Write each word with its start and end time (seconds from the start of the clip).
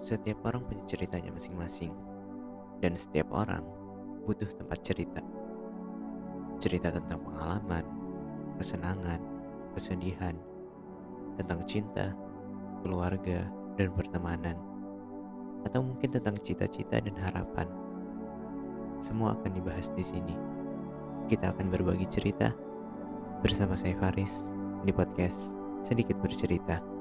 Setiap 0.00 0.48
orang 0.48 0.64
punya 0.64 0.80
ceritanya 0.88 1.28
masing-masing, 1.28 1.92
dan 2.80 2.96
setiap 2.96 3.28
orang 3.36 3.60
butuh 4.24 4.48
tempat 4.56 4.80
cerita. 4.80 5.20
Cerita 6.56 6.88
tentang 6.88 7.20
pengalaman, 7.20 7.84
kesenangan, 8.56 9.20
kesedihan, 9.76 10.32
tentang 11.36 11.60
cinta, 11.68 12.16
keluarga, 12.80 13.44
dan 13.76 13.92
pertemanan, 13.92 14.56
atau 15.68 15.84
mungkin 15.84 16.08
tentang 16.08 16.40
cita-cita 16.40 16.96
dan 16.96 17.16
harapan. 17.20 17.68
Semua 19.04 19.36
akan 19.36 19.52
dibahas 19.52 19.92
di 19.92 20.04
sini. 20.04 20.32
Kita 21.28 21.52
akan 21.52 21.68
berbagi 21.68 22.08
cerita 22.08 22.56
bersama 23.44 23.76
saya 23.76 23.96
Faris 24.00 24.48
di 24.84 24.92
podcast 24.96 25.60
Sedikit 25.84 26.16
Bercerita. 26.24 26.99